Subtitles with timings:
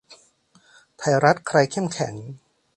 [0.97, 2.13] ไทยรัฐ ใครเข้มแข็ง